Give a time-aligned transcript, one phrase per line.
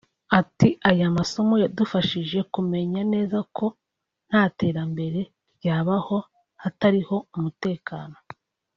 [0.39, 3.65] Ati “Aya masomo yadufashije kumenya neza ko
[4.29, 5.19] nta terambere
[5.57, 6.17] ryabaho
[6.61, 8.15] hatariho umutekano